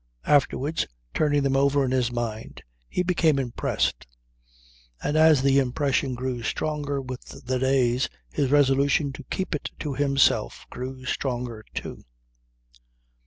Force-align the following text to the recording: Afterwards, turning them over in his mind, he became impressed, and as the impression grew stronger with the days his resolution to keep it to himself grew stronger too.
Afterwards, 0.25 0.87
turning 1.13 1.43
them 1.43 1.55
over 1.55 1.85
in 1.85 1.91
his 1.91 2.11
mind, 2.11 2.63
he 2.89 3.03
became 3.03 3.37
impressed, 3.37 4.07
and 5.03 5.15
as 5.15 5.43
the 5.43 5.59
impression 5.59 6.15
grew 6.15 6.41
stronger 6.41 6.99
with 6.99 7.23
the 7.45 7.59
days 7.59 8.09
his 8.31 8.49
resolution 8.49 9.13
to 9.13 9.23
keep 9.25 9.53
it 9.53 9.69
to 9.77 9.93
himself 9.93 10.65
grew 10.71 11.05
stronger 11.05 11.63
too. 11.75 12.03